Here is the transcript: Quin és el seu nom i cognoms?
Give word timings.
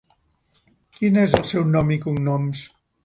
Quin 0.99 1.21
és 1.25 1.35
el 1.41 1.45
seu 1.51 1.67
nom 1.75 1.93
i 1.97 1.99
cognoms? 2.07 2.65